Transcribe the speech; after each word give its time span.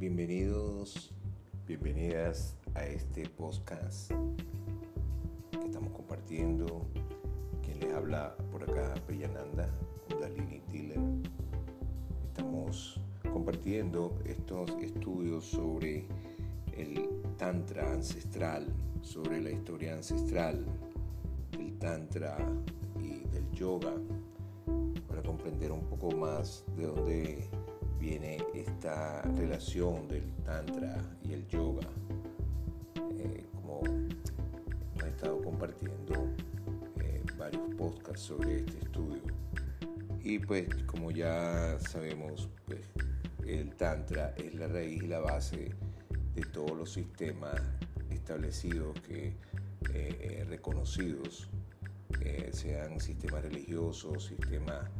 Bienvenidos, 0.00 1.12
bienvenidas 1.66 2.56
a 2.74 2.86
este 2.86 3.28
podcast 3.28 4.10
que 5.50 5.66
estamos 5.66 5.92
compartiendo. 5.92 6.86
Quien 7.62 7.80
les 7.80 7.92
habla 7.92 8.34
por 8.50 8.62
acá, 8.62 8.94
Priyananda, 9.06 9.68
Kundalini 10.08 10.60
Tiller. 10.70 10.98
Estamos 12.28 12.98
compartiendo 13.30 14.18
estos 14.24 14.70
estudios 14.80 15.44
sobre 15.44 16.06
el 16.72 17.06
Tantra 17.36 17.92
ancestral, 17.92 18.68
sobre 19.02 19.42
la 19.42 19.50
historia 19.50 19.92
ancestral 19.92 20.64
del 21.50 21.78
Tantra 21.78 22.38
y 22.98 23.28
del 23.28 23.50
Yoga, 23.52 23.92
para 25.06 25.22
comprender 25.22 25.70
un 25.70 25.84
poco 25.84 26.10
más 26.16 26.64
de 26.78 26.86
dónde 26.86 27.50
viene 28.00 28.38
esta 28.54 29.20
relación 29.36 30.08
del 30.08 30.24
Tantra 30.44 30.96
y 31.22 31.34
el 31.34 31.46
Yoga. 31.48 31.86
Eh, 33.18 33.44
como 33.54 33.82
hemos 33.84 35.04
estado 35.04 35.42
compartiendo 35.42 36.14
eh, 36.98 37.22
varios 37.36 37.74
podcasts 37.74 38.22
sobre 38.22 38.60
este 38.60 38.78
estudio. 38.78 39.22
Y 40.22 40.38
pues 40.38 40.66
como 40.86 41.10
ya 41.10 41.78
sabemos, 41.78 42.48
pues 42.64 42.80
el 43.46 43.76
Tantra 43.76 44.34
es 44.38 44.54
la 44.54 44.68
raíz 44.68 45.02
y 45.02 45.06
la 45.06 45.20
base 45.20 45.74
de 46.34 46.42
todos 46.42 46.72
los 46.72 46.90
sistemas 46.90 47.60
establecidos 48.08 48.98
que 49.00 49.36
eh, 49.92 50.46
reconocidos, 50.48 51.50
sean 52.52 53.00
sistemas 53.00 53.42
religiosos, 53.42 54.26
sistemas 54.26 54.90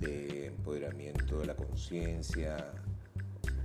de 0.00 0.46
empoderamiento 0.46 1.40
de 1.40 1.46
la 1.46 1.54
conciencia 1.54 2.72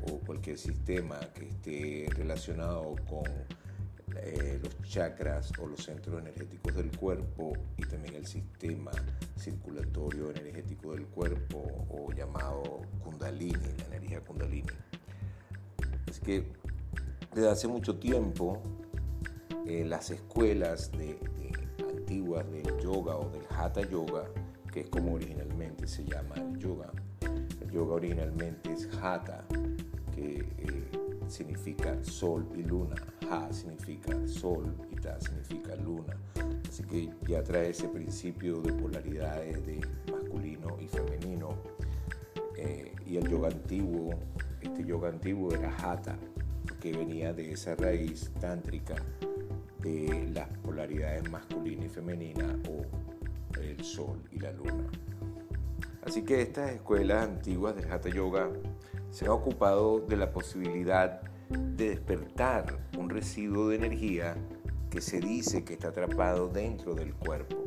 o 0.07 0.19
cualquier 0.19 0.57
sistema 0.57 1.19
que 1.33 1.47
esté 1.47 2.09
relacionado 2.15 2.95
con 3.09 3.23
eh, 4.15 4.59
los 4.61 4.89
chakras 4.89 5.51
o 5.59 5.67
los 5.67 5.83
centros 5.83 6.21
energéticos 6.21 6.75
del 6.75 6.95
cuerpo 6.97 7.53
y 7.77 7.83
también 7.83 8.15
el 8.15 8.27
sistema 8.27 8.91
circulatorio 9.37 10.29
energético 10.29 10.93
del 10.93 11.05
cuerpo 11.07 11.87
o 11.89 12.11
llamado 12.13 12.81
kundalini, 13.03 13.57
la 13.79 13.95
energía 13.95 14.21
kundalini. 14.21 14.67
Es 16.07 16.19
que 16.19 16.45
desde 17.33 17.49
hace 17.49 17.67
mucho 17.67 17.97
tiempo 17.97 18.61
eh, 19.65 19.83
las 19.85 20.11
escuelas 20.11 20.91
de, 20.91 21.17
antiguas 21.89 22.49
del 22.51 22.79
yoga 22.79 23.15
o 23.15 23.29
del 23.29 23.45
hatha 23.49 23.81
yoga 23.81 24.25
que 24.73 24.79
es 24.79 24.89
como 24.89 25.13
originalmente 25.13 25.87
se 25.87 26.03
llama 26.03 26.33
el 26.35 26.57
yoga. 26.57 26.91
El 27.61 27.69
yoga 27.69 27.93
originalmente 27.93 28.73
es 28.73 28.89
Hatha, 28.99 29.45
que 30.15 30.39
eh, 30.57 30.91
significa 31.27 32.03
sol 32.03 32.47
y 32.55 32.63
luna. 32.63 32.95
Ha 33.29 33.53
significa 33.53 34.17
sol 34.27 34.75
y 34.91 34.95
Ta 34.95 35.19
significa 35.21 35.75
luna. 35.75 36.17
Así 36.67 36.83
que 36.83 37.09
ya 37.27 37.43
trae 37.43 37.69
ese 37.69 37.87
principio 37.87 38.61
de 38.61 38.73
polaridades 38.73 39.63
de 39.63 39.79
masculino 40.11 40.75
y 40.79 40.87
femenino. 40.87 41.55
Eh, 42.57 42.95
y 43.05 43.17
el 43.17 43.29
yoga 43.29 43.49
antiguo, 43.49 44.15
este 44.59 44.83
yoga 44.83 45.09
antiguo 45.09 45.53
era 45.53 45.69
Hatha, 45.77 46.17
que 46.81 46.93
venía 46.93 47.31
de 47.31 47.51
esa 47.51 47.75
raíz 47.75 48.31
tántrica 48.39 48.95
de 49.81 50.31
las 50.33 50.47
polaridades 50.59 51.29
masculina 51.29 51.85
y 51.85 51.89
femenina 51.89 52.57
o 52.69 53.12
el 53.73 53.83
sol 53.83 54.21
y 54.31 54.39
la 54.39 54.51
luna. 54.51 54.89
Así 56.05 56.23
que 56.23 56.41
estas 56.41 56.71
escuelas 56.71 57.23
antiguas 57.23 57.75
del 57.75 57.91
Hatha 57.91 58.09
Yoga 58.09 58.49
se 59.09 59.25
han 59.25 59.31
ocupado 59.31 59.99
de 59.99 60.17
la 60.17 60.31
posibilidad 60.31 61.21
de 61.49 61.89
despertar 61.89 62.89
un 62.97 63.09
residuo 63.09 63.69
de 63.69 63.77
energía 63.77 64.35
que 64.89 65.01
se 65.01 65.19
dice 65.19 65.63
que 65.63 65.73
está 65.73 65.89
atrapado 65.89 66.49
dentro 66.49 66.93
del 66.93 67.13
cuerpo. 67.13 67.57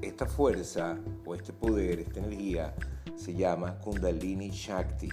Esta 0.00 0.26
fuerza 0.26 0.98
o 1.24 1.34
este 1.34 1.52
poder, 1.52 2.00
esta 2.00 2.20
energía, 2.20 2.74
se 3.14 3.34
llama 3.34 3.78
Kundalini 3.78 4.50
Shakti, 4.50 5.10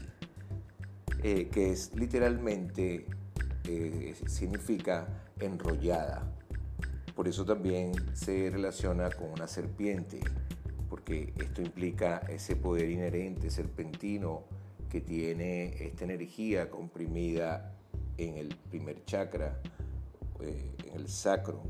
eh, 1.24 1.50
que 1.50 1.72
es 1.72 1.94
literalmente, 1.96 3.06
eh, 3.66 4.16
significa 4.26 5.08
enrollada. 5.40 6.39
Por 7.20 7.28
eso 7.28 7.44
también 7.44 7.92
se 8.14 8.50
relaciona 8.50 9.10
con 9.10 9.32
una 9.32 9.46
serpiente, 9.46 10.22
porque 10.90 11.34
esto 11.36 11.62
implica 11.62 12.20
ese 12.30 12.56
poder 12.56 12.90
inherente, 12.90 13.50
serpentino, 13.50 14.46
que 14.90 15.02
tiene 15.02 15.86
esta 15.86 16.06
energía 16.06 16.70
comprimida 16.70 17.74
en 18.16 18.38
el 18.38 18.56
primer 18.70 19.04
chakra, 19.04 19.60
eh, 20.40 20.78
en 20.88 20.96
el 20.96 21.10
sacro. 21.10 21.62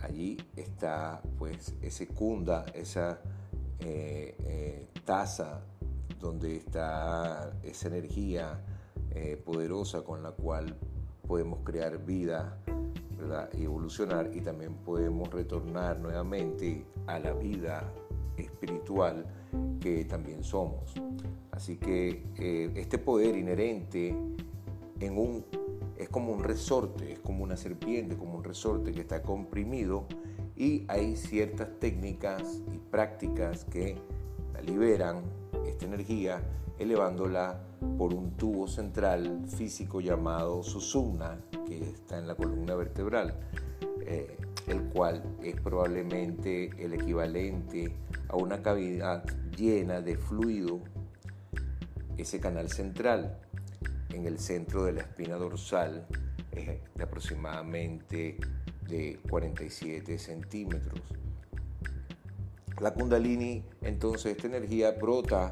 Allí 0.00 0.36
está 0.56 1.22
pues 1.38 1.76
ese 1.80 2.08
kunda, 2.08 2.66
esa 2.74 3.20
eh, 3.78 4.34
eh, 4.36 4.88
taza 5.04 5.62
donde 6.18 6.56
está 6.56 7.52
esa 7.62 7.86
energía 7.86 8.60
poderosa 9.44 10.02
con 10.02 10.24
la 10.24 10.32
cual 10.32 10.76
podemos 11.28 11.60
crear 11.62 12.04
vida 12.04 12.58
y 13.52 13.64
evolucionar 13.64 14.30
y 14.34 14.40
también 14.40 14.74
podemos 14.74 15.30
retornar 15.30 15.98
nuevamente 15.98 16.84
a 17.06 17.18
la 17.18 17.32
vida 17.32 17.92
espiritual 18.36 19.26
que 19.80 20.04
también 20.04 20.42
somos. 20.42 20.94
Así 21.50 21.76
que 21.76 22.24
eh, 22.38 22.70
este 22.74 22.98
poder 22.98 23.36
inherente 23.36 24.14
en 25.00 25.18
un, 25.18 25.44
es 25.96 26.08
como 26.08 26.32
un 26.32 26.42
resorte, 26.44 27.12
es 27.12 27.18
como 27.20 27.44
una 27.44 27.56
serpiente, 27.56 28.16
como 28.16 28.38
un 28.38 28.44
resorte 28.44 28.92
que 28.92 29.00
está 29.00 29.22
comprimido 29.22 30.06
y 30.56 30.84
hay 30.88 31.16
ciertas 31.16 31.68
técnicas 31.78 32.62
y 32.72 32.78
prácticas 32.78 33.64
que 33.64 33.96
la 34.52 34.60
liberan, 34.60 35.22
esta 35.70 35.86
energía, 35.86 36.42
elevándola 36.78 37.60
por 37.98 38.14
un 38.14 38.36
tubo 38.36 38.68
central 38.68 39.44
físico 39.48 40.00
llamado 40.00 40.62
susumna, 40.62 41.38
que 41.66 41.82
está 41.82 42.18
en 42.18 42.26
la 42.26 42.34
columna 42.34 42.74
vertebral, 42.74 43.34
eh, 44.02 44.36
el 44.66 44.82
cual 44.84 45.22
es 45.42 45.60
probablemente 45.60 46.70
el 46.78 46.94
equivalente 46.94 47.94
a 48.28 48.36
una 48.36 48.62
cavidad 48.62 49.24
llena 49.56 50.00
de 50.00 50.16
fluido, 50.16 50.80
ese 52.16 52.38
canal 52.38 52.70
central 52.70 53.38
en 54.10 54.26
el 54.26 54.38
centro 54.38 54.84
de 54.84 54.92
la 54.92 55.00
espina 55.00 55.36
dorsal 55.36 56.06
es 56.52 56.80
de 56.94 57.02
aproximadamente 57.02 58.36
de 58.86 59.20
47 59.28 60.18
centímetros. 60.18 61.00
La 62.80 62.94
kundalini, 62.94 63.62
entonces, 63.82 64.36
esta 64.36 64.46
energía 64.46 64.92
brota 64.92 65.50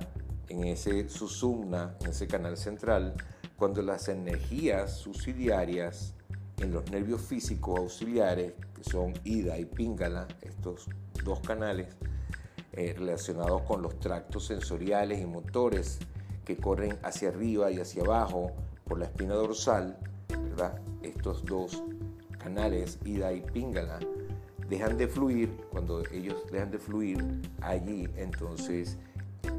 en 0.48 0.64
ese 0.64 1.10
susumna, 1.10 1.94
en 2.00 2.08
ese 2.08 2.26
canal 2.26 2.56
central, 2.56 3.14
cuando 3.56 3.82
las 3.82 4.08
energías 4.08 4.96
subsidiarias 4.96 6.14
en 6.56 6.72
los 6.72 6.90
nervios 6.90 7.20
físicos 7.20 7.78
auxiliares, 7.78 8.54
que 8.74 8.82
son 8.82 9.12
Ida 9.24 9.58
y 9.58 9.66
Pingala, 9.66 10.26
estos 10.40 10.88
dos 11.22 11.40
canales 11.40 11.88
eh, 12.72 12.94
relacionados 12.96 13.62
con 13.62 13.82
los 13.82 14.00
tractos 14.00 14.46
sensoriales 14.46 15.20
y 15.20 15.26
motores 15.26 15.98
que 16.46 16.56
corren 16.56 16.98
hacia 17.02 17.28
arriba 17.28 17.70
y 17.70 17.78
hacia 17.78 18.02
abajo 18.02 18.52
por 18.84 18.98
la 18.98 19.04
espina 19.04 19.34
dorsal, 19.34 19.98
¿verdad? 20.28 20.80
Estos 21.02 21.44
dos 21.44 21.82
canales, 22.38 22.98
Ida 23.04 23.32
y 23.34 23.42
Pingala, 23.42 23.98
dejan 24.68 24.96
de 24.96 25.08
fluir, 25.08 25.50
cuando 25.70 26.02
ellos 26.12 26.44
dejan 26.50 26.70
de 26.70 26.78
fluir 26.78 27.24
allí, 27.60 28.08
entonces 28.16 28.98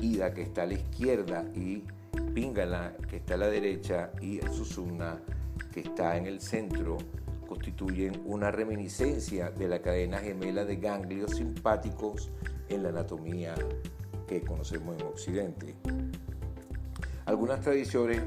Ida 0.01 0.33
que 0.33 0.43
está 0.43 0.63
a 0.63 0.67
la 0.67 0.73
izquierda 0.73 1.45
y 1.55 1.83
Pingala 2.33 2.95
que 3.09 3.17
está 3.17 3.35
a 3.35 3.37
la 3.37 3.47
derecha 3.47 4.11
y 4.21 4.39
Susumna 4.51 5.19
que 5.71 5.81
está 5.81 6.17
en 6.17 6.25
el 6.25 6.41
centro 6.41 6.97
constituyen 7.47 8.21
una 8.25 8.51
reminiscencia 8.51 9.49
de 9.49 9.67
la 9.67 9.81
cadena 9.81 10.19
gemela 10.19 10.65
de 10.65 10.75
ganglios 10.75 11.31
simpáticos 11.31 12.29
en 12.69 12.83
la 12.83 12.89
anatomía 12.89 13.55
que 14.27 14.41
conocemos 14.41 14.99
en 14.99 15.07
Occidente. 15.07 15.75
Algunas 17.25 17.61
tradiciones 17.61 18.21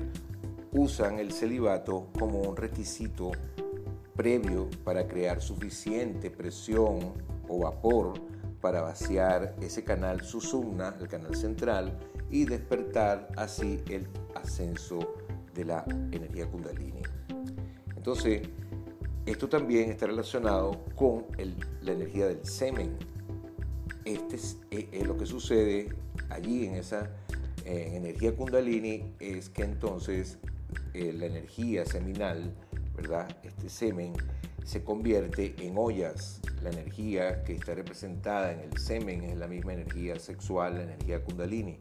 usan 0.72 1.18
el 1.18 1.32
celibato 1.32 2.08
como 2.18 2.40
un 2.40 2.56
requisito 2.56 3.30
previo 4.16 4.68
para 4.84 5.06
crear 5.06 5.40
suficiente 5.40 6.30
presión 6.30 7.14
o 7.48 7.58
vapor 7.58 8.14
para 8.60 8.82
vaciar 8.82 9.56
ese 9.60 9.82
canal 9.82 10.22
susumna, 10.22 10.94
el 11.00 11.08
canal 11.08 11.34
central, 11.34 11.98
y 12.30 12.44
despertar 12.44 13.28
así 13.36 13.82
el 13.88 14.06
ascenso 14.34 15.14
de 15.54 15.64
la 15.64 15.84
energía 16.12 16.46
kundalini. 16.46 17.02
Entonces, 17.96 18.42
esto 19.26 19.48
también 19.48 19.90
está 19.90 20.06
relacionado 20.06 20.84
con 20.96 21.26
la 21.82 21.92
energía 21.92 22.26
del 22.26 22.44
semen. 22.44 22.96
Este 24.04 24.36
es, 24.36 24.58
eh, 24.70 24.88
eh, 24.92 25.04
lo 25.04 25.16
que 25.16 25.26
sucede 25.26 25.94
allí 26.30 26.66
en 26.66 26.74
esa 26.74 27.10
energía 27.64 28.34
kundalini 28.34 29.14
es 29.20 29.48
que 29.48 29.62
entonces 29.62 30.38
eh, 30.94 31.12
la 31.12 31.26
energía 31.26 31.86
seminal, 31.86 32.52
¿verdad? 32.96 33.36
Este 33.42 33.68
semen 33.68 34.14
se 34.64 34.84
convierte 34.84 35.54
en 35.58 35.76
ollas. 35.76 36.40
La 36.62 36.70
energía 36.70 37.42
que 37.44 37.54
está 37.54 37.74
representada 37.74 38.52
en 38.52 38.60
el 38.60 38.78
semen 38.78 39.24
es 39.24 39.36
la 39.36 39.48
misma 39.48 39.74
energía 39.74 40.18
sexual, 40.18 40.76
la 40.76 40.82
energía 40.84 41.24
kundalini. 41.24 41.78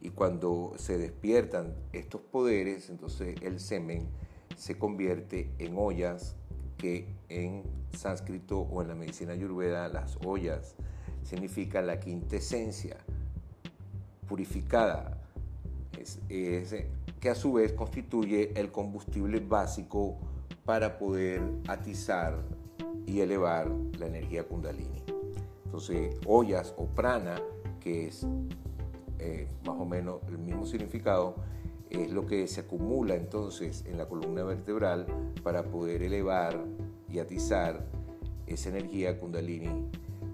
Y 0.00 0.10
cuando 0.10 0.74
se 0.76 0.98
despiertan 0.98 1.74
estos 1.92 2.20
poderes, 2.20 2.90
entonces 2.90 3.40
el 3.42 3.60
semen 3.60 4.08
se 4.56 4.78
convierte 4.78 5.50
en 5.58 5.76
ollas 5.78 6.36
que 6.76 7.06
en 7.28 7.62
sánscrito 7.96 8.60
o 8.60 8.82
en 8.82 8.88
la 8.88 8.94
medicina 8.94 9.32
ayurveda 9.32 9.88
las 9.88 10.18
ollas 10.24 10.74
significa 11.22 11.80
la 11.82 12.00
quintesencia 12.00 12.96
purificada, 14.26 15.20
es, 15.98 16.18
que 17.20 17.30
a 17.30 17.34
su 17.34 17.52
vez 17.52 17.72
constituye 17.72 18.52
el 18.58 18.72
combustible 18.72 19.40
básico 19.40 20.18
para 20.64 20.98
poder 20.98 21.42
atizar 21.68 22.42
y 23.06 23.20
elevar 23.20 23.70
la 23.98 24.06
energía 24.06 24.44
kundalini. 24.44 25.02
Entonces, 25.64 26.16
ollas 26.26 26.74
o 26.76 26.86
prana, 26.86 27.36
que 27.80 28.08
es 28.08 28.26
eh, 29.18 29.48
más 29.66 29.76
o 29.78 29.84
menos 29.84 30.20
el 30.28 30.38
mismo 30.38 30.66
significado, 30.66 31.36
es 31.90 32.10
lo 32.10 32.26
que 32.26 32.46
se 32.46 32.60
acumula 32.60 33.14
entonces 33.14 33.84
en 33.86 33.98
la 33.98 34.08
columna 34.08 34.44
vertebral 34.44 35.06
para 35.42 35.64
poder 35.64 36.02
elevar 36.02 36.64
y 37.10 37.18
atizar 37.18 37.84
esa 38.46 38.70
energía 38.70 39.18
kundalini 39.18 39.86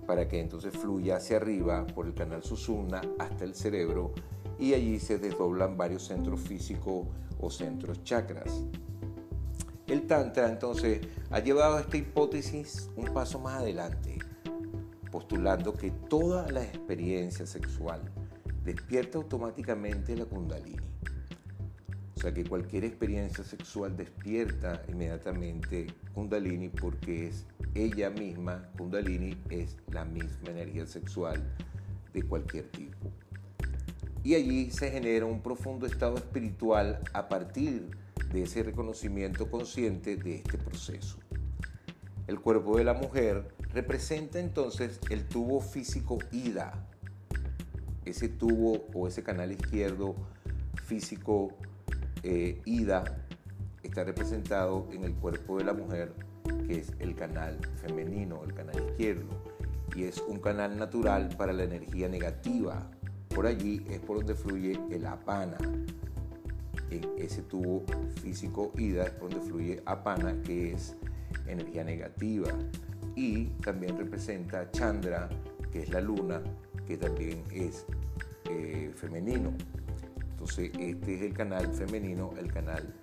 para 0.06 0.28
que 0.28 0.40
entonces 0.40 0.72
fluya 0.76 1.16
hacia 1.16 1.36
arriba 1.36 1.86
por 1.86 2.06
el 2.06 2.14
canal 2.14 2.42
Susumna 2.42 3.02
hasta 3.18 3.44
el 3.44 3.54
cerebro 3.54 4.12
y 4.58 4.72
allí 4.74 4.98
se 4.98 5.18
desdoblan 5.18 5.76
varios 5.76 6.04
centros 6.04 6.40
físicos 6.40 7.06
o 7.40 7.50
centros 7.50 8.02
chakras. 8.04 8.64
El 9.88 10.06
Tantra 10.06 10.50
entonces 10.50 11.00
ha 11.30 11.40
llevado 11.40 11.78
esta 11.78 11.96
hipótesis 11.96 12.90
un 12.94 13.06
paso 13.14 13.38
más 13.38 13.62
adelante, 13.62 14.18
postulando 15.10 15.72
que 15.72 15.90
toda 15.90 16.46
la 16.52 16.62
experiencia 16.62 17.46
sexual 17.46 18.02
despierta 18.64 19.16
automáticamente 19.16 20.14
la 20.14 20.26
kundalini. 20.26 20.76
O 22.14 22.20
sea 22.20 22.34
que 22.34 22.44
cualquier 22.44 22.84
experiencia 22.84 23.42
sexual 23.44 23.96
despierta 23.96 24.82
inmediatamente 24.88 25.86
kundalini 26.12 26.68
porque 26.68 27.28
es 27.28 27.46
ella 27.74 28.10
misma, 28.10 28.68
kundalini 28.76 29.38
es 29.48 29.78
la 29.90 30.04
misma 30.04 30.50
energía 30.50 30.86
sexual 30.86 31.42
de 32.12 32.22
cualquier 32.24 32.68
tipo. 32.72 33.10
Y 34.22 34.34
allí 34.34 34.70
se 34.70 34.90
genera 34.90 35.24
un 35.24 35.40
profundo 35.40 35.86
estado 35.86 36.16
espiritual 36.16 37.00
a 37.14 37.28
partir 37.28 37.88
de 37.88 38.07
de 38.32 38.42
ese 38.42 38.62
reconocimiento 38.62 39.50
consciente 39.50 40.16
de 40.16 40.36
este 40.36 40.58
proceso. 40.58 41.18
El 42.26 42.40
cuerpo 42.40 42.76
de 42.76 42.84
la 42.84 42.94
mujer 42.94 43.48
representa 43.72 44.38
entonces 44.38 45.00
el 45.10 45.24
tubo 45.24 45.60
físico 45.60 46.18
ida. 46.30 46.86
Ese 48.04 48.28
tubo 48.28 48.86
o 48.94 49.08
ese 49.08 49.22
canal 49.22 49.52
izquierdo 49.52 50.14
físico 50.84 51.56
eh, 52.22 52.60
ida 52.64 53.04
está 53.82 54.04
representado 54.04 54.88
en 54.92 55.04
el 55.04 55.14
cuerpo 55.14 55.58
de 55.58 55.64
la 55.64 55.72
mujer, 55.72 56.12
que 56.66 56.80
es 56.80 56.92
el 56.98 57.14
canal 57.14 57.58
femenino, 57.76 58.42
el 58.44 58.52
canal 58.52 58.76
izquierdo, 58.90 59.28
y 59.94 60.04
es 60.04 60.18
un 60.18 60.38
canal 60.38 60.78
natural 60.78 61.28
para 61.36 61.52
la 61.52 61.64
energía 61.64 62.08
negativa. 62.08 62.90
Por 63.28 63.46
allí 63.46 63.84
es 63.88 64.00
por 64.00 64.18
donde 64.18 64.34
fluye 64.34 64.78
el 64.90 65.06
apana, 65.06 65.58
en 66.90 67.06
ese 67.18 67.42
tubo 67.42 67.84
físico 68.22 68.72
ida 68.76 69.10
donde 69.20 69.40
fluye 69.40 69.82
apana, 69.86 70.34
que 70.42 70.72
es 70.72 70.96
energía 71.46 71.84
negativa. 71.84 72.50
Y 73.14 73.46
también 73.62 73.96
representa 73.98 74.70
Chandra, 74.70 75.28
que 75.72 75.82
es 75.82 75.90
la 75.90 76.00
luna, 76.00 76.42
que 76.86 76.96
también 76.96 77.42
es 77.52 77.84
eh, 78.50 78.92
femenino. 78.94 79.52
Entonces, 80.30 80.70
este 80.78 81.14
es 81.16 81.22
el 81.22 81.34
canal 81.34 81.66
femenino, 81.74 82.30
el 82.38 82.52
canal 82.52 82.94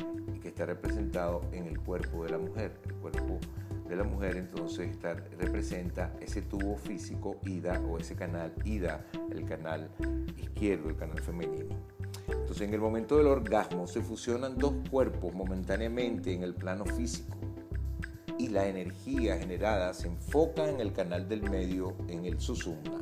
que 0.42 0.48
está 0.48 0.66
representado 0.66 1.42
en 1.52 1.66
el 1.66 1.80
cuerpo 1.80 2.24
de 2.24 2.32
la 2.32 2.38
mujer. 2.38 2.80
El 2.88 2.96
cuerpo 2.96 3.40
de 3.88 3.96
la 3.96 4.04
mujer 4.04 4.38
entonces 4.38 4.90
está, 4.90 5.14
representa 5.38 6.14
ese 6.20 6.42
tubo 6.42 6.78
físico 6.78 7.40
ida 7.44 7.80
o 7.82 8.00
ese 8.00 8.16
canal 8.16 8.54
ida, 8.64 9.06
el 9.32 9.46
canal 9.46 9.90
izquierdo, 10.38 10.90
el 10.90 10.96
canal 10.96 11.20
femenino. 11.20 11.76
Entonces 12.28 12.62
en 12.62 12.74
el 12.74 12.80
momento 12.80 13.18
del 13.18 13.28
orgasmo 13.28 13.88
se 13.88 14.02
fusionan 14.02 14.58
dos 14.58 14.74
cuerpos 14.90 15.34
momentáneamente 15.34 16.34
en 16.34 16.44
el 16.44 16.54
plano 16.54 16.86
físico 16.86 17.38
y 18.38 18.50
la 18.50 18.68
energía 18.68 19.38
generada 19.38 19.94
se 19.94 20.08
enfoca 20.08 20.70
en 20.70 20.80
el 20.80 20.94
canal 20.94 21.28
del 21.28 21.50
medio, 21.50 21.96
en 22.08 22.26
el 22.26 22.40
susumna. 22.40 23.02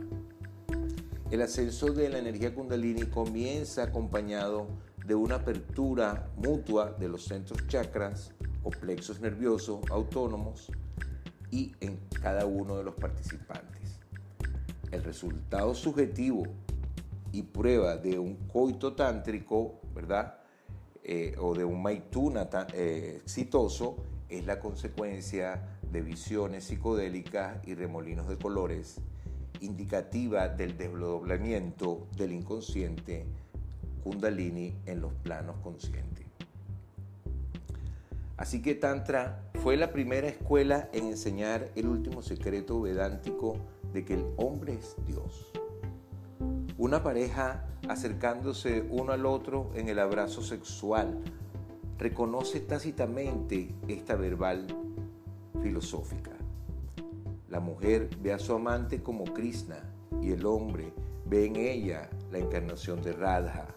El 1.32 1.42
ascenso 1.42 1.92
de 1.92 2.10
la 2.10 2.20
energía 2.20 2.54
kundalini 2.54 3.08
comienza 3.08 3.84
acompañado 3.84 4.68
de 5.06 5.16
una 5.16 5.36
apertura 5.36 6.30
mutua 6.38 6.92
de 6.92 7.10
los 7.10 7.26
centros 7.26 7.68
chakras 7.68 8.34
o 8.64 8.70
plexos 8.70 9.20
nerviosos 9.20 9.82
autónomos 9.90 10.72
y 11.50 11.74
en 11.82 12.00
cada 12.22 12.46
uno 12.46 12.78
de 12.78 12.84
los 12.84 12.96
participantes. 12.96 14.00
El 14.92 15.04
resultado 15.04 15.74
subjetivo 15.74 16.44
y 17.34 17.42
prueba 17.42 17.98
de 17.98 18.18
un 18.20 18.48
coito 18.48 18.94
tántrico, 18.94 19.82
¿verdad? 19.94 20.38
Eh, 21.04 21.36
o 21.40 21.54
de 21.54 21.66
un 21.66 21.82
maituna 21.82 22.48
eh, 22.74 23.20
exitoso 23.22 23.98
es 24.30 24.46
la 24.46 24.60
consecuencia 24.60 25.80
de 25.92 26.02
visiones 26.02 26.64
psicodélicas 26.66 27.58
y 27.68 27.74
remolinos 27.74 28.30
de 28.30 28.38
colores, 28.38 29.02
indicativa 29.60 30.48
del 30.48 30.78
desdoblamiento 30.78 32.08
del 32.16 32.34
inconsciente 32.34 33.26
kundalini 34.04 34.76
en 34.86 35.02
los 35.02 35.14
planos 35.14 35.58
conscientes. 35.64 36.28
Así 38.38 38.62
que 38.62 38.76
Tantra 38.76 39.52
fue 39.56 39.78
la 39.78 39.92
primera 39.92 40.28
escuela 40.28 40.90
en 40.94 41.06
enseñar 41.06 41.72
el 41.76 41.88
último 41.88 42.22
secreto 42.22 42.82
vedántico 42.82 43.58
de 43.92 44.06
que 44.06 44.16
el 44.16 44.26
hombre 44.38 44.74
es 44.74 44.96
Dios. 45.08 45.53
Una 46.78 47.04
pareja 47.04 47.66
acercándose 47.88 48.84
uno 48.90 49.12
al 49.12 49.28
otro 49.28 49.70
en 49.76 49.90
el 49.90 50.00
abrazo 50.00 50.42
sexual 50.42 51.20
reconoce 52.00 52.62
tácitamente 52.62 53.76
esta 53.88 54.16
verbal 54.16 54.66
filosófica. 55.62 56.32
La 57.48 57.60
mujer 57.60 58.10
ve 58.24 58.34
a 58.34 58.40
su 58.40 58.54
amante 58.54 59.04
como 59.04 59.24
Krishna 59.26 59.84
y 60.20 60.32
el 60.32 60.48
hombre 60.48 60.92
ve 61.28 61.46
en 61.46 61.58
ella 61.58 62.10
la 62.32 62.40
encarnación 62.40 63.04
de 63.04 63.14
Radha. 63.14 63.68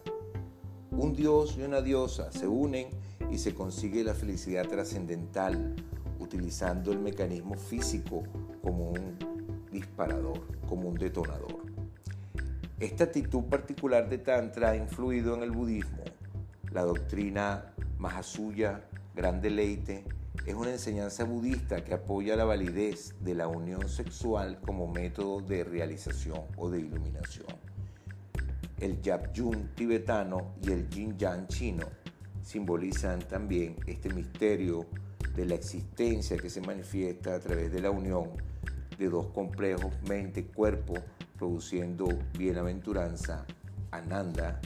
Un 0.90 1.12
dios 1.12 1.58
y 1.58 1.62
una 1.64 1.82
diosa 1.82 2.32
se 2.32 2.48
unen 2.48 2.88
y 3.30 3.36
se 3.36 3.54
consigue 3.54 4.04
la 4.04 4.14
felicidad 4.14 4.66
trascendental 4.66 5.76
utilizando 6.18 6.92
el 6.92 7.00
mecanismo 7.00 7.56
físico 7.56 8.22
como 8.62 8.88
un 8.88 9.18
disparador, 9.70 10.40
como 10.66 10.88
un 10.88 10.94
detonador. 10.94 11.55
Esta 12.78 13.04
actitud 13.04 13.44
particular 13.44 14.10
de 14.10 14.18
Tantra 14.18 14.72
ha 14.72 14.76
influido 14.76 15.34
en 15.34 15.42
el 15.42 15.50
budismo. 15.50 16.04
La 16.72 16.82
doctrina 16.82 17.72
Mahasuya, 17.96 18.84
gran 19.14 19.40
deleite, 19.40 20.04
es 20.44 20.54
una 20.54 20.72
enseñanza 20.72 21.24
budista 21.24 21.82
que 21.82 21.94
apoya 21.94 22.36
la 22.36 22.44
validez 22.44 23.14
de 23.20 23.34
la 23.34 23.48
unión 23.48 23.88
sexual 23.88 24.60
como 24.60 24.86
método 24.88 25.40
de 25.40 25.64
realización 25.64 26.42
o 26.58 26.68
de 26.68 26.80
iluminación. 26.80 27.46
El 28.78 29.00
Yap-yun 29.00 29.74
tibetano 29.74 30.52
y 30.62 30.72
el 30.72 30.86
Yin-yang 30.90 31.48
chino 31.48 31.86
simbolizan 32.42 33.20
también 33.20 33.76
este 33.86 34.12
misterio 34.12 34.84
de 35.34 35.46
la 35.46 35.54
existencia 35.54 36.36
que 36.36 36.50
se 36.50 36.60
manifiesta 36.60 37.36
a 37.36 37.40
través 37.40 37.72
de 37.72 37.80
la 37.80 37.90
unión 37.90 38.32
de 38.98 39.08
dos 39.08 39.28
complejos 39.28 39.94
mente-cuerpo 40.06 40.94
produciendo 41.36 42.08
bienaventuranza, 42.36 43.46
ananda, 43.90 44.60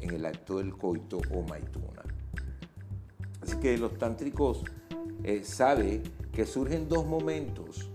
en 0.00 0.14
el 0.14 0.26
acto 0.26 0.58
del 0.58 0.76
coito 0.76 1.20
o 1.32 1.42
maituna. 1.42 2.02
Así 3.40 3.56
que 3.56 3.76
los 3.78 3.96
tántricos 3.98 4.64
eh, 5.22 5.42
saben 5.44 6.02
que 6.32 6.46
surgen 6.46 6.88
dos 6.88 7.06
momentos 7.06 7.90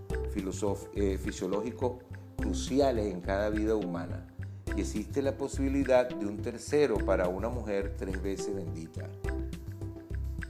eh, 0.94 1.18
fisiológicos 1.18 2.04
cruciales 2.38 3.12
en 3.12 3.22
cada 3.22 3.50
vida 3.50 3.76
humana 3.76 4.28
y 4.76 4.82
existe 4.82 5.24
la 5.24 5.36
posibilidad 5.36 6.08
de 6.08 6.26
un 6.28 6.38
tercero 6.38 6.98
para 6.98 7.28
una 7.28 7.50
mujer 7.50 7.96
tres 7.98 8.22
veces 8.22 8.54
bendita. 8.54 9.10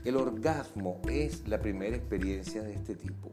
El 0.04 0.16
orgasmo 0.16 1.00
es 1.08 1.48
la 1.48 1.60
primera 1.60 1.96
experiencia 1.96 2.62
de 2.62 2.74
este 2.74 2.94
tipo 2.94 3.30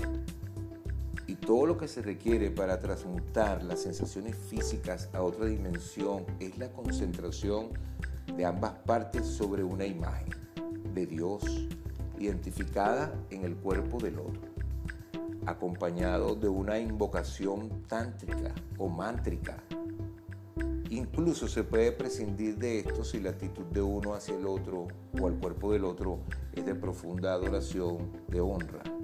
todo 1.45 1.67
lo 1.67 1.77
que 1.77 1.87
se 1.87 2.01
requiere 2.01 2.49
para 2.49 2.79
transmutar 2.79 3.63
las 3.63 3.81
sensaciones 3.81 4.35
físicas 4.35 5.09
a 5.13 5.21
otra 5.21 5.45
dimensión 5.45 6.25
es 6.39 6.57
la 6.57 6.69
concentración 6.69 7.69
de 8.35 8.45
ambas 8.45 8.73
partes 8.85 9.25
sobre 9.27 9.63
una 9.63 9.85
imagen. 9.85 10.33
de 10.95 11.05
Dios, 11.05 11.43
identificada 12.17 13.13
en 13.29 13.43
el 13.43 13.57
cuerpo 13.57 13.97
del 13.97 14.17
otro, 14.17 14.41
acompañado 15.45 16.35
de 16.35 16.47
una 16.47 16.79
invocación 16.79 17.83
tántrica 17.89 18.55
o 18.77 18.87
mántrica. 18.87 19.61
Incluso 20.89 21.49
se 21.49 21.65
puede 21.65 21.91
prescindir 21.91 22.57
de 22.57 22.79
esto 22.79 23.03
si 23.03 23.19
la 23.19 23.31
actitud 23.31 23.65
de 23.65 23.81
uno 23.81 24.13
hacia 24.13 24.37
el 24.37 24.47
otro 24.47 24.87
o 25.19 25.27
al 25.27 25.37
cuerpo 25.37 25.73
del 25.73 25.83
otro 25.83 26.19
es 26.53 26.65
de 26.65 26.75
profunda 26.75 27.33
adoración, 27.33 28.09
de 28.29 28.39
honra 28.39 28.94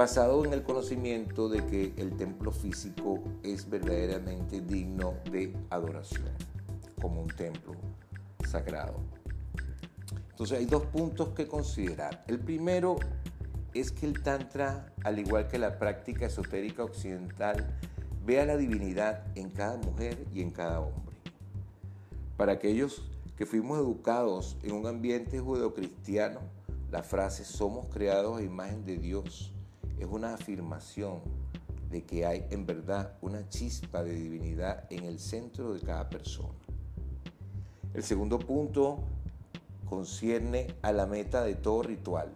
basado 0.00 0.46
en 0.46 0.54
el 0.54 0.62
conocimiento 0.62 1.50
de 1.50 1.66
que 1.66 1.92
el 1.98 2.16
templo 2.16 2.52
físico 2.52 3.22
es 3.42 3.68
verdaderamente 3.68 4.62
digno 4.62 5.12
de 5.30 5.54
adoración, 5.68 6.30
como 7.02 7.20
un 7.20 7.28
templo 7.28 7.74
sagrado. 8.48 8.94
Entonces 10.30 10.56
hay 10.56 10.64
dos 10.64 10.86
puntos 10.86 11.34
que 11.34 11.46
considerar. 11.46 12.24
El 12.28 12.38
primero 12.38 12.96
es 13.74 13.92
que 13.92 14.06
el 14.06 14.22
Tantra, 14.22 14.90
al 15.04 15.18
igual 15.18 15.48
que 15.48 15.58
la 15.58 15.78
práctica 15.78 16.24
esotérica 16.24 16.82
occidental, 16.82 17.76
ve 18.24 18.40
a 18.40 18.46
la 18.46 18.56
divinidad 18.56 19.26
en 19.34 19.50
cada 19.50 19.76
mujer 19.76 20.16
y 20.32 20.40
en 20.40 20.50
cada 20.50 20.80
hombre. 20.80 21.14
Para 22.38 22.52
aquellos 22.52 23.02
que 23.36 23.44
fuimos 23.44 23.78
educados 23.78 24.56
en 24.62 24.72
un 24.72 24.86
ambiente 24.86 25.40
judeocristiano, 25.40 26.40
la 26.90 27.02
frase 27.02 27.44
somos 27.44 27.90
creados 27.90 28.38
a 28.38 28.42
imagen 28.42 28.86
de 28.86 28.96
Dios 28.96 29.52
es 30.00 30.06
una 30.10 30.34
afirmación 30.34 31.20
de 31.90 32.04
que 32.04 32.24
hay 32.24 32.46
en 32.50 32.64
verdad 32.66 33.18
una 33.20 33.48
chispa 33.48 34.02
de 34.02 34.14
divinidad 34.14 34.84
en 34.90 35.04
el 35.04 35.18
centro 35.18 35.74
de 35.74 35.80
cada 35.80 36.08
persona. 36.08 36.58
El 37.92 38.02
segundo 38.02 38.38
punto 38.38 39.00
concierne 39.84 40.68
a 40.82 40.92
la 40.92 41.06
meta 41.06 41.42
de 41.42 41.56
todo 41.56 41.82
ritual, 41.82 42.32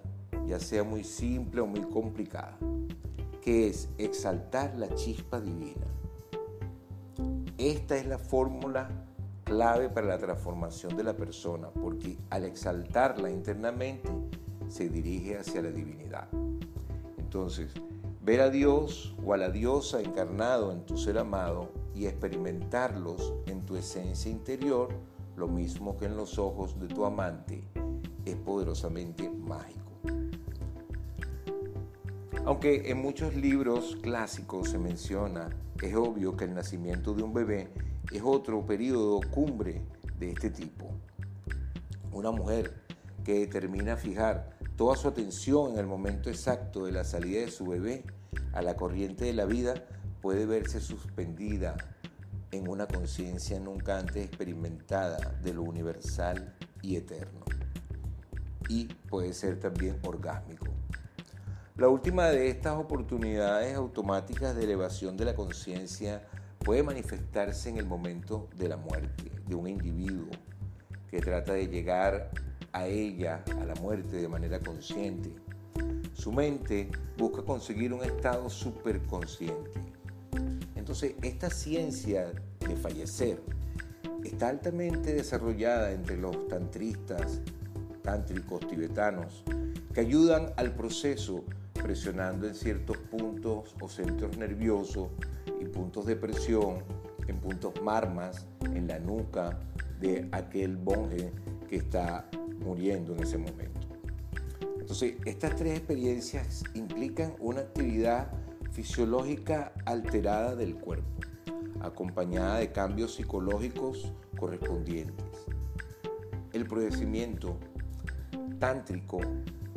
ya 0.47 0.61
sea 0.61 0.85
muy 0.85 1.05
simple 1.05 1.61
o 1.61 1.67
muy 1.67 1.83
complicada, 1.83 2.59
que 3.41 3.69
es 3.69 3.89
exaltar 3.97 4.75
la 4.77 4.93
chispa 4.95 5.41
divina. 5.41 5.87
Esta 7.57 7.97
es 7.97 8.07
la 8.07 8.19
fórmula 8.19 8.91
clave 9.45 9.89
para 9.89 10.09
la 10.09 10.19
transformación 10.19 10.97
de 10.97 11.05
la 11.05 11.17
persona, 11.17 11.69
porque 11.71 12.19
al 12.31 12.45
exaltarla 12.45 13.31
internamente 13.31 14.11
se 14.69 14.89
dirige 14.89 15.39
hacia 15.39 15.63
la 15.63 15.71
divinidad. 15.71 16.29
Entonces, 17.35 17.73
ver 18.23 18.41
a 18.43 18.49
Dios 18.49 19.13
o 19.27 19.35
a 19.35 19.37
la 19.37 19.51
diosa 19.51 20.01
encarnado 20.01 20.71
en 20.71 20.87
tu 20.87 20.97
ser 20.97 21.19
amado 21.19 21.73
y 21.93 22.07
experimentarlos 22.07 23.35
en 23.47 23.67
tu 23.67 23.75
esencia 23.75 24.31
interior, 24.31 24.91
lo 25.35 25.49
mismo 25.49 25.97
que 25.97 26.05
en 26.05 26.17
los 26.17 26.39
ojos 26.39 26.79
de 26.79 26.87
tu 26.87 27.05
amante, 27.05 27.65
es 28.25 28.37
poderosamente 28.37 29.29
mágico. 29.29 29.91
Aunque 32.45 32.89
en 32.89 33.03
muchos 33.03 33.35
libros 33.35 33.99
clásicos 34.01 34.71
se 34.71 34.79
menciona, 34.79 35.51
es 35.83 35.97
obvio 35.97 36.37
que 36.37 36.45
el 36.45 36.55
nacimiento 36.55 37.15
de 37.15 37.25
un 37.25 37.35
bebé 37.35 37.69
es 38.13 38.23
otro 38.25 38.65
periodo 38.65 39.19
cumbre 39.33 39.83
de 40.21 40.31
este 40.31 40.51
tipo. 40.51 40.89
Una 42.13 42.31
mujer 42.31 42.85
que 43.25 43.41
determina 43.41 43.97
fijar 43.97 44.55
toda 44.77 44.97
su 44.97 45.09
atención 45.09 45.73
en 45.73 45.79
el 45.79 45.87
momento 45.87 46.31
exacto 46.31 46.87
de 46.87 46.93
la 46.93 47.05
salida 47.05 47.41
de 47.41 47.51
su 47.51 47.67
bebé 47.67 48.05
a 48.53 48.63
la 48.63 48.77
corriente 48.77 49.25
de 49.25 49.33
la 49.33 49.45
vida 49.45 49.75
puede 50.21 50.47
verse 50.47 50.81
suspendida 50.81 51.77
en 52.51 52.69
una 52.69 52.87
conciencia 52.87 53.59
nunca 53.61 53.99
antes 53.99 54.25
experimentada 54.25 55.19
de 55.43 55.55
lo 55.55 55.63
universal 55.63 56.55
y 56.83 56.97
eterno. 56.97 57.45
Y 58.69 58.87
puede 58.87 59.33
ser 59.33 59.61
también 59.61 59.99
orgásmico. 60.05 60.67
La 61.77 61.89
última 61.89 62.29
de 62.29 62.49
estas 62.49 62.77
oportunidades 62.77 63.75
automáticas 63.77 64.55
de 64.55 64.65
elevación 64.65 65.17
de 65.17 65.25
la 65.25 65.35
conciencia 65.35 66.23
puede 66.61 66.83
manifestarse 66.83 67.69
en 67.69 67.79
el 67.79 67.87
momento 67.87 68.49
de 68.57 68.69
la 68.69 68.77
muerte 68.77 69.33
de 69.47 69.55
un 69.55 69.69
individuo 69.69 70.31
que 71.11 71.21
trata 71.21 71.53
de 71.53 71.67
llegar 71.67 72.31
a 72.75 72.87
ella, 72.89 73.43
a 73.59 73.65
la 73.65 73.75
muerte 73.77 74.17
de 74.17 74.29
manera 74.29 74.61
consciente. 74.61 75.33
Su 76.13 76.33
mente 76.33 76.91
busca 77.17 77.43
conseguir 77.43 77.93
un 77.93 78.05
estado 78.05 78.51
superconsciente. 78.51 79.71
Entonces, 80.75 81.15
esta 81.23 81.49
ciencia 81.49 82.33
de 82.61 82.77
fallecer 82.77 83.41
está 84.25 84.49
altamente 84.49 85.15
desarrollada 85.15 85.93
entre 85.93 86.17
los 86.17 86.49
tantristas, 86.49 87.41
tántricos 88.03 88.67
tibetanos, 88.69 89.45
que 89.95 90.01
ayudan 90.01 90.53
al 90.57 90.75
proceso 90.75 91.45
presionando 91.75 92.49
en 92.49 92.55
ciertos 92.55 92.97
puntos 92.97 93.75
o 93.81 93.89
centros 93.89 94.37
nerviosos 94.37 95.11
y 95.61 95.67
puntos 95.67 96.07
de 96.07 96.17
presión, 96.17 96.83
en 97.29 97.37
puntos 97.39 97.75
marmas, 97.83 98.47
en 98.65 98.89
la 98.89 98.99
nuca 98.99 99.61
de 100.01 100.29
aquel 100.33 100.77
monje 100.79 101.31
que 101.69 101.77
está 101.77 102.29
muriendo 102.65 103.15
en 103.15 103.23
ese 103.23 103.39
momento. 103.39 103.81
Entonces, 104.81 105.15
estas 105.25 105.57
tres 105.57 105.79
experiencias 105.79 106.63
implican 106.75 107.35
una 107.41 107.61
actividad 107.61 108.31
fisiológica 108.73 109.73
alterada 109.87 110.55
del 110.55 110.75
cuerpo, 110.77 111.09
acompañada 111.81 112.59
de 112.59 112.73
cambios 112.73 113.15
psicológicos 113.15 114.13
correspondientes. 114.37 115.25
El 116.53 116.67
procedimiento 116.67 117.57
tántrico 118.59 119.21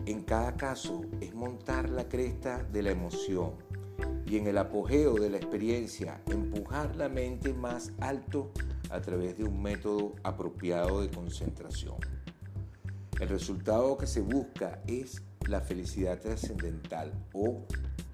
en 0.06 0.24
cada 0.24 0.56
caso 0.56 1.01
es 1.20 1.34
montar 1.36 1.89
la 1.89 2.08
cresta 2.08 2.63
de 2.63 2.82
la 2.82 2.91
emoción 2.91 3.51
y 4.25 4.38
en 4.38 4.48
el 4.48 4.58
apogeo 4.58 5.15
de 5.15 5.29
la 5.29 5.38
experiencia 5.38 6.22
empujar 6.27 6.96
la 6.96 7.10
mente 7.10 7.53
más 7.53 7.91
alto 8.00 8.51
a 8.89 9.01
través 9.01 9.38
de 9.38 9.44
un 9.44 9.62
método 9.62 10.13
apropiado 10.24 11.01
de 11.01 11.10
concentración. 11.10 11.96
El 13.20 13.30
resultado 13.30 13.98
que 13.98 14.06
se 14.06 14.22
busca 14.22 14.80
es 14.86 15.24
la 15.48 15.62
felicidad 15.62 16.20
trascendental 16.20 17.12
o 17.34 17.64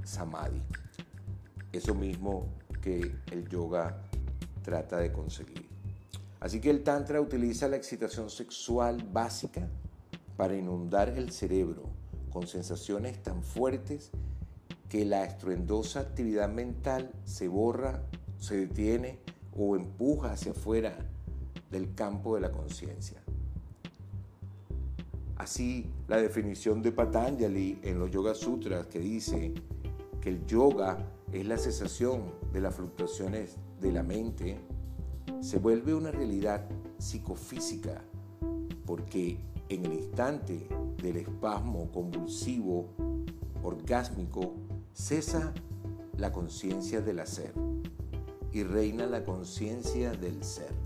samadhi. 0.06 0.62
Eso 1.74 1.94
mismo 1.94 2.48
que 2.82 3.14
el 3.32 3.50
yoga 3.50 4.02
trata 4.64 4.98
de 5.00 5.12
conseguir. 5.12 5.68
Así 6.40 6.62
que 6.62 6.70
el 6.70 6.84
tantra 6.84 7.20
utiliza 7.20 7.68
la 7.68 7.76
excitación 7.76 8.30
sexual 8.30 9.04
básica 9.12 9.68
para 10.38 10.56
inundar 10.56 11.10
el 11.10 11.32
cerebro 11.32 11.84
con 12.32 12.48
sensaciones 12.48 13.22
tan 13.22 13.44
fuertes 13.44 14.12
que 14.90 15.06
la 15.06 15.26
estruendosa 15.26 16.02
actividad 16.02 16.50
mental 16.50 17.12
se 17.26 17.48
borra, 17.48 18.04
se 18.40 18.68
detiene 18.68 19.20
o 19.56 19.76
empuja 19.76 20.32
hacia 20.32 20.52
afuera 20.52 20.98
del 21.72 21.94
campo 21.96 22.36
de 22.36 22.42
la 22.42 22.52
conciencia. 22.52 23.23
Así, 25.44 25.86
la 26.08 26.22
definición 26.22 26.82
de 26.82 26.94
Patanjali 26.94 27.78
en 27.84 28.00
los 28.00 28.10
Yoga 28.10 28.34
Sutras 28.34 28.88
que 28.88 29.00
dice 29.00 29.54
que 30.22 30.30
el 30.30 30.46
yoga 30.46 31.06
es 31.34 31.46
la 31.46 31.58
cesación 31.58 32.32
de 32.54 32.62
las 32.62 32.74
fluctuaciones 32.74 33.58
de 33.82 33.92
la 33.92 34.04
mente, 34.04 34.58
se 35.42 35.60
vuelve 35.60 35.94
una 35.94 36.12
realidad 36.12 36.66
psicofísica, 36.98 38.02
porque 38.86 39.38
en 39.68 39.84
el 39.84 39.96
instante 39.96 40.66
del 41.02 41.18
espasmo 41.18 41.92
convulsivo, 41.92 42.88
orgásmico, 43.62 44.54
cesa 44.94 45.54
la 46.16 46.32
conciencia 46.32 47.02
del 47.02 47.20
hacer 47.20 47.52
y 48.54 48.64
reina 48.64 49.08
la 49.08 49.26
conciencia 49.26 50.14
del 50.14 50.42
ser 50.42 50.83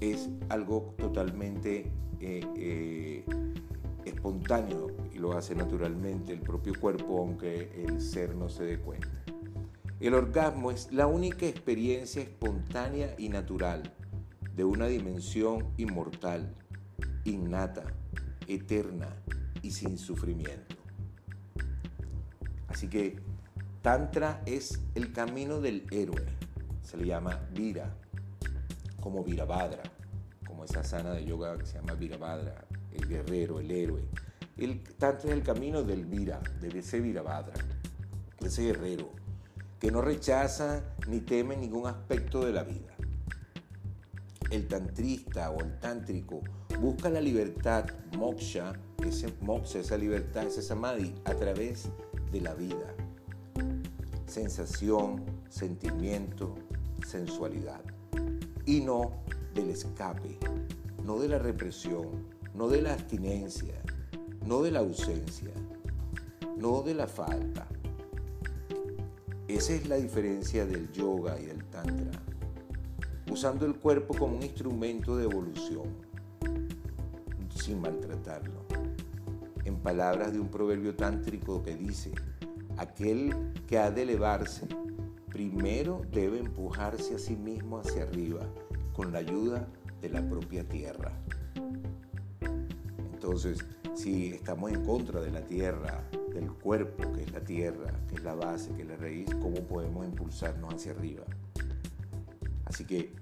es 0.00 0.30
algo 0.48 0.94
totalmente 0.98 1.92
eh, 2.20 2.44
eh, 2.56 3.24
espontáneo 4.04 4.88
y 5.12 5.18
lo 5.18 5.36
hace 5.36 5.54
naturalmente 5.54 6.32
el 6.32 6.40
propio 6.40 6.74
cuerpo, 6.78 7.18
aunque 7.18 7.70
el 7.86 8.00
ser 8.00 8.34
no 8.34 8.48
se 8.48 8.64
dé 8.64 8.78
cuenta. 8.78 9.08
El 10.00 10.14
orgasmo 10.14 10.70
es 10.70 10.90
la 10.92 11.06
única 11.06 11.46
experiencia 11.46 12.22
espontánea 12.22 13.14
y 13.18 13.28
natural 13.28 13.82
de 14.56 14.64
una 14.64 14.86
dimensión 14.86 15.68
inmortal, 15.76 16.54
innata, 17.24 17.84
eterna 18.46 19.08
y 19.62 19.70
sin 19.70 19.98
sufrimiento. 19.98 20.76
Así 22.68 22.88
que 22.88 23.18
Tantra 23.82 24.42
es 24.44 24.80
el 24.94 25.12
camino 25.12 25.60
del 25.60 25.86
héroe, 25.90 26.26
se 26.82 26.98
le 26.98 27.06
llama 27.06 27.48
Vira 27.54 27.96
como 29.00 29.24
Virabhadra, 29.24 29.82
como 30.46 30.64
esa 30.64 30.84
sana 30.84 31.12
de 31.12 31.24
yoga 31.24 31.56
que 31.58 31.66
se 31.66 31.74
llama 31.78 31.94
Virabhadra, 31.94 32.66
el 32.92 33.08
guerrero, 33.08 33.60
el 33.60 33.70
héroe. 33.70 34.02
El 34.56 34.82
tantra 34.82 35.30
es 35.30 35.36
el 35.36 35.42
camino 35.42 35.82
del 35.82 36.04
Vira, 36.04 36.40
de 36.60 36.78
ese 36.78 37.00
Virabhadra, 37.00 37.54
ese 38.40 38.64
guerrero, 38.64 39.10
que 39.78 39.90
no 39.90 40.02
rechaza 40.02 40.82
ni 41.08 41.20
teme 41.20 41.56
ningún 41.56 41.86
aspecto 41.86 42.44
de 42.44 42.52
la 42.52 42.62
vida. 42.62 42.94
el 44.50 44.66
tantrista 44.66 45.50
o 45.50 45.60
el 45.60 45.78
tántrico 45.78 46.40
busca 46.80 47.08
la 47.08 47.20
libertad, 47.20 47.86
moksha, 48.18 48.72
ese 49.06 49.32
moksha, 49.40 49.78
esa 49.78 49.96
libertad, 49.96 50.44
ese 50.44 50.60
samadhi, 50.60 51.14
a 51.24 51.34
través 51.34 51.88
de 52.32 52.40
la 52.40 52.54
vida. 52.54 52.94
Sensación, 54.26 55.24
sentimiento, 55.48 56.56
sensualidad. 57.06 57.80
Y 58.66 58.80
no 58.80 59.22
del 59.54 59.70
escape, 59.70 60.38
no 61.04 61.18
de 61.18 61.28
la 61.28 61.38
represión, 61.38 62.26
no 62.54 62.68
de 62.68 62.82
la 62.82 62.94
abstinencia, 62.94 63.74
no 64.46 64.62
de 64.62 64.70
la 64.70 64.80
ausencia, 64.80 65.50
no 66.56 66.82
de 66.82 66.94
la 66.94 67.06
falta. 67.06 67.66
Esa 69.48 69.74
es 69.74 69.88
la 69.88 69.96
diferencia 69.96 70.64
del 70.64 70.92
yoga 70.92 71.40
y 71.40 71.46
del 71.46 71.64
tantra, 71.64 72.22
usando 73.30 73.66
el 73.66 73.74
cuerpo 73.76 74.14
como 74.14 74.36
un 74.36 74.42
instrumento 74.42 75.16
de 75.16 75.24
evolución, 75.24 75.88
sin 77.54 77.80
maltratarlo. 77.80 78.64
En 79.64 79.76
palabras 79.76 80.32
de 80.32 80.40
un 80.40 80.48
proverbio 80.48 80.94
tántrico 80.94 81.62
que 81.62 81.74
dice, 81.74 82.12
aquel 82.76 83.34
que 83.66 83.78
ha 83.78 83.90
de 83.90 84.02
elevarse, 84.02 84.66
primero 85.40 86.02
debe 86.12 86.38
empujarse 86.38 87.14
a 87.14 87.18
sí 87.18 87.34
mismo 87.34 87.78
hacia 87.78 88.02
arriba 88.02 88.42
con 88.92 89.10
la 89.10 89.20
ayuda 89.20 89.66
de 90.02 90.10
la 90.10 90.20
propia 90.28 90.68
tierra. 90.68 91.12
Entonces, 93.14 93.64
si 93.94 94.34
estamos 94.34 94.70
en 94.70 94.84
contra 94.84 95.22
de 95.22 95.30
la 95.30 95.40
tierra, 95.40 96.04
del 96.34 96.52
cuerpo, 96.52 97.10
que 97.14 97.22
es 97.22 97.32
la 97.32 97.40
tierra, 97.40 97.90
que 98.06 98.16
es 98.16 98.22
la 98.22 98.34
base, 98.34 98.70
que 98.74 98.82
es 98.82 98.88
la 98.88 98.96
raíz, 98.96 99.30
¿cómo 99.36 99.62
podemos 99.62 100.04
impulsarnos 100.04 100.74
hacia 100.74 100.92
arriba? 100.92 101.24
Así 102.66 102.84
que, 102.84 103.14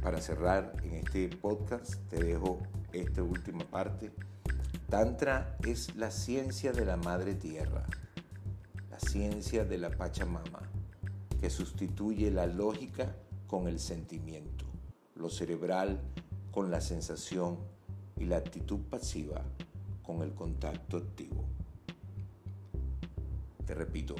para 0.00 0.22
cerrar 0.22 0.72
en 0.82 0.94
este 0.94 1.28
podcast, 1.28 1.96
te 2.08 2.24
dejo 2.24 2.58
esta 2.94 3.22
última 3.22 3.66
parte. 3.66 4.12
Tantra 4.88 5.58
es 5.66 5.94
la 5.94 6.10
ciencia 6.10 6.72
de 6.72 6.86
la 6.86 6.96
madre 6.96 7.34
tierra, 7.34 7.84
la 8.90 8.98
ciencia 8.98 9.66
de 9.66 9.76
la 9.76 9.90
Pachamama, 9.90 10.70
que 11.40 11.50
sustituye 11.50 12.30
la 12.30 12.46
lógica 12.46 13.14
con 13.46 13.68
el 13.68 13.78
sentimiento, 13.78 14.64
lo 15.14 15.30
cerebral 15.30 16.00
con 16.50 16.70
la 16.70 16.80
sensación 16.80 17.58
y 18.16 18.24
la 18.24 18.36
actitud 18.36 18.80
pasiva 18.90 19.42
con 20.02 20.22
el 20.22 20.34
contacto 20.34 20.96
activo. 20.96 21.44
Te 23.66 23.74
repito, 23.74 24.14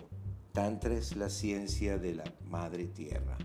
Tantra 0.54 0.94
es 0.94 1.16
la 1.16 1.30
ciencia 1.30 1.98
de 1.98 2.14
la 2.14 2.24
madre 2.48 2.86
tierra, 2.86 3.36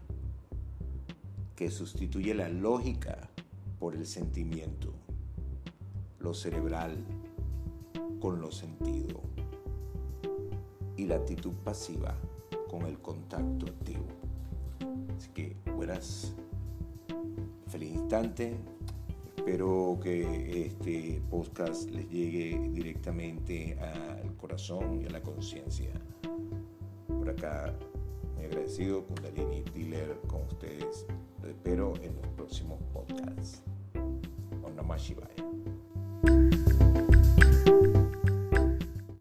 que 1.55 1.71
sustituye 1.71 2.35
la 2.35 2.49
lógica 2.49 3.31
por 3.79 3.95
el 3.95 4.05
sentimiento, 4.05 4.93
lo 6.19 6.35
cerebral 6.35 7.03
con 8.19 8.39
lo 8.39 8.51
sentido 8.51 9.21
y 10.97 11.05
la 11.05 11.15
actitud 11.15 11.53
pasiva 11.63 12.15
con 12.69 12.83
el 12.83 12.99
contacto 12.99 13.65
activo. 13.65 14.05
Así 15.17 15.29
que 15.33 15.57
buenas, 15.75 16.33
feliz 17.67 17.95
instante, 17.95 18.55
Espero 19.39 19.97
que 20.03 20.67
este 20.67 21.21
podcast 21.31 21.89
les 21.89 22.07
llegue 22.09 22.69
directamente 22.71 23.75
al 23.79 24.35
corazón 24.35 25.01
y 25.01 25.05
a 25.05 25.09
la 25.09 25.21
conciencia. 25.21 25.89
Por 27.07 27.29
acá, 27.29 27.73
muy 28.35 28.45
agradecido, 28.45 29.05
Kundalini 29.05 29.63
Dealer, 29.73 30.19
con 30.27 30.41
ustedes. 30.41 31.07
Los 31.41 31.51
espero 31.51 31.93
en 32.03 32.15
los 32.17 32.27
próximos 32.35 32.79
podcasts. 32.93 33.63
Om 33.95 34.75
Namah. 34.75 34.97